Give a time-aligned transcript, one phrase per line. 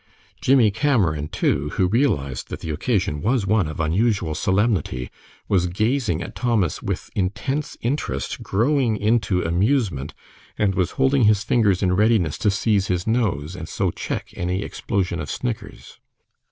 [0.41, 5.11] Jimmie Cameron, too, who realized that the occasion was one of unusual solemnity,
[5.47, 10.15] was gazing at Thomas with intense interest growing into amusement,
[10.57, 14.63] and was holding his fingers in readiness to seize his nose, and so check any
[14.63, 15.99] explosion of snickers.